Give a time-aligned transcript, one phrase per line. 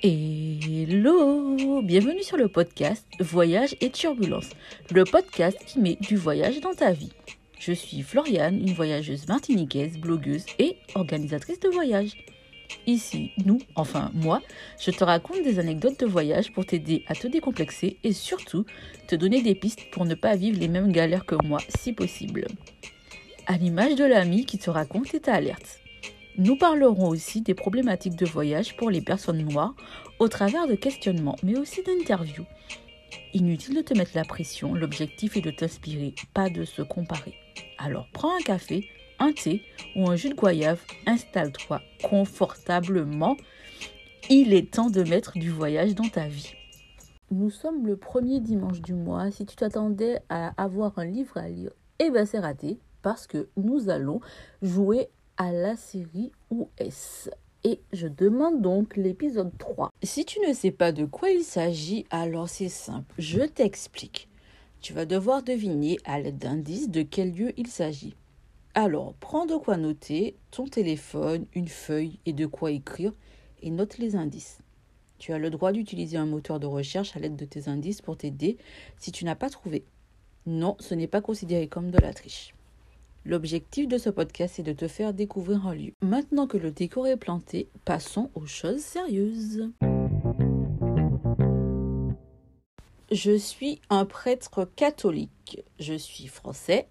[0.00, 4.50] Hello Bienvenue sur le podcast Voyage et Turbulence,
[4.92, 7.10] le podcast qui met du voyage dans ta vie.
[7.58, 12.12] Je suis Floriane, une voyageuse martiniquaise, blogueuse et organisatrice de voyage.
[12.86, 14.40] Ici, nous, enfin moi,
[14.80, 18.64] je te raconte des anecdotes de voyage pour t'aider à te décomplexer et surtout
[19.08, 22.46] te donner des pistes pour ne pas vivre les mêmes galères que moi si possible.
[23.48, 25.80] À l'image de l'ami qui te raconte et t'alerte.
[26.38, 29.74] Nous parlerons aussi des problématiques de voyage pour les personnes noires
[30.20, 32.46] au travers de questionnements, mais aussi d'interviews.
[33.34, 37.34] Inutile de te mettre la pression, l'objectif est de t'inspirer, pas de se comparer.
[37.76, 39.62] Alors prends un café, un thé
[39.96, 43.36] ou un jus de goyave, installe-toi confortablement.
[44.30, 46.54] Il est temps de mettre du voyage dans ta vie.
[47.32, 49.32] Nous sommes le premier dimanche du mois.
[49.32, 53.48] Si tu t'attendais à avoir un livre à lire, eh bien c'est raté parce que
[53.56, 54.20] nous allons
[54.62, 55.08] jouer
[55.38, 57.30] à la série US.
[57.64, 59.90] Et je demande donc l'épisode 3.
[60.02, 64.28] Si tu ne sais pas de quoi il s'agit, alors c'est simple, je t'explique.
[64.80, 68.14] Tu vas devoir deviner à l'aide d'indices de quel lieu il s'agit.
[68.74, 73.12] Alors, prends de quoi noter, ton téléphone, une feuille et de quoi écrire
[73.62, 74.58] et note les indices.
[75.18, 78.16] Tu as le droit d'utiliser un moteur de recherche à l'aide de tes indices pour
[78.16, 78.56] t'aider
[78.98, 79.84] si tu n'as pas trouvé.
[80.46, 82.54] Non, ce n'est pas considéré comme de la triche.
[83.28, 85.92] L'objectif de ce podcast est de te faire découvrir un lieu.
[86.00, 89.68] Maintenant que le décor est planté, passons aux choses sérieuses.
[93.12, 95.62] Je suis un prêtre catholique.
[95.78, 96.88] Je suis français.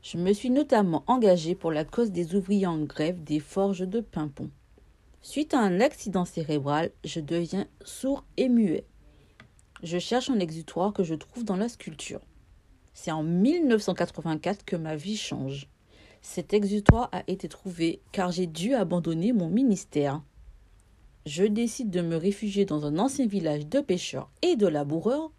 [0.00, 4.00] Je me suis notamment engagé pour la cause des ouvriers en grève des forges de
[4.00, 4.48] Pimpon.
[5.20, 8.86] Suite à un accident cérébral, je deviens sourd et muet.
[9.82, 12.22] Je cherche un exutoire que je trouve dans la sculpture.
[12.94, 15.68] C'est en 1984 que ma vie change.
[16.26, 20.22] Cet exutoire a été trouvé car j'ai dû abandonner mon ministère.
[21.26, 25.30] Je décide de me réfugier dans un ancien village de pêcheurs et de laboureurs.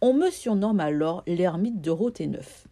[0.00, 2.66] On me surnomme alors l'ermite de Roténeuf.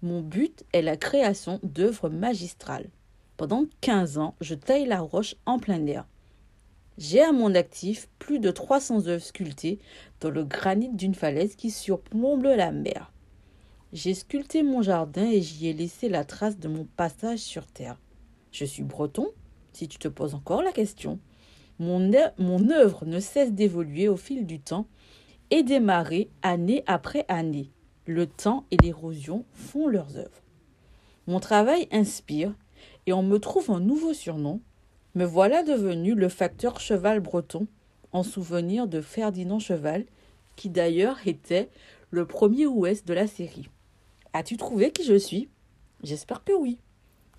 [0.00, 2.88] Mon but est la création d'œuvres magistrales.
[3.36, 6.06] Pendant 15 ans, je taille la roche en plein air.
[6.96, 9.78] J'ai à mon actif plus de 300 œuvres sculptées
[10.20, 13.11] dans le granit d'une falaise qui surplombe la mer.
[13.92, 18.00] J'ai sculpté mon jardin et j'y ai laissé la trace de mon passage sur terre.
[18.50, 19.28] Je suis breton,
[19.74, 21.18] si tu te poses encore la question.
[21.78, 22.10] Mon,
[22.70, 24.86] œuvre ne cesse d'évoluer au fil du temps
[25.50, 27.70] et démarrer année après année.
[28.06, 30.42] Le temps et l'érosion font leurs œuvres.
[31.26, 32.54] Mon travail inspire
[33.04, 34.62] et on me trouve un nouveau surnom.
[35.14, 37.66] Me voilà devenu le facteur cheval breton
[38.12, 40.06] en souvenir de Ferdinand Cheval,
[40.56, 41.68] qui d'ailleurs était
[42.10, 43.68] le premier ouest de la série.
[44.34, 45.48] As-tu trouvé qui je suis?
[46.02, 46.78] J'espère que oui,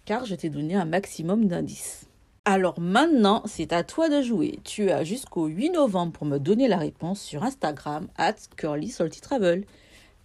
[0.06, 2.06] car je t'ai donné un maximum d'indices.
[2.46, 4.60] Alors maintenant, c'est à toi de jouer.
[4.64, 9.66] Tu as jusqu'au 8 novembre pour me donner la réponse sur Instagram at curlysaltytravel.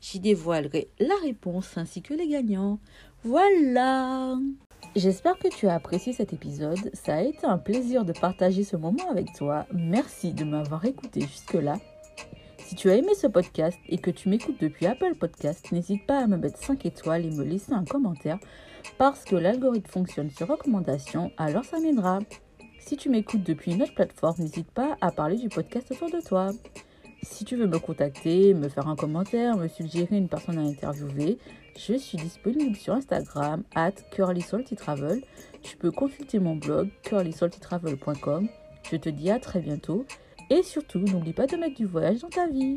[0.00, 2.78] J'y dévoilerai la réponse ainsi que les gagnants.
[3.24, 4.36] Voilà
[4.94, 6.90] J'espère que tu as apprécié cet épisode.
[6.92, 9.66] Ça a été un plaisir de partager ce moment avec toi.
[9.72, 11.76] Merci de m'avoir écouté jusque-là.
[12.68, 16.18] Si tu as aimé ce podcast et que tu m'écoutes depuis Apple Podcast, n'hésite pas
[16.18, 18.38] à me mettre 5 étoiles et me laisser un commentaire
[18.98, 22.18] parce que l'algorithme fonctionne sur recommandation, alors ça m'aidera.
[22.78, 26.20] Si tu m'écoutes depuis une autre plateforme, n'hésite pas à parler du podcast autour de
[26.20, 26.50] toi.
[27.22, 31.38] Si tu veux me contacter, me faire un commentaire, me suggérer une personne à interviewer,
[31.74, 35.22] je suis disponible sur Instagram at curlysaltytravel.
[35.62, 38.46] Tu peux consulter mon blog curlysaltytravel.com.
[38.90, 40.04] Je te dis à très bientôt
[40.50, 42.76] et surtout, n'oublie pas de mettre du voyage dans ta vie.